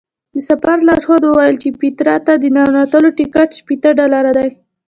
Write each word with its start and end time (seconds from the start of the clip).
د 0.33 0.35
سفر 0.49 0.77
لارښود 0.87 1.23
وویل 1.25 1.55
چې 1.63 1.69
پیترا 1.81 2.15
ته 2.25 2.33
د 2.37 2.45
ننوتلو 2.55 3.09
ټکټ 3.17 3.49
شپېته 3.59 3.89
ډالره 3.99 4.31
دی. 4.37 4.49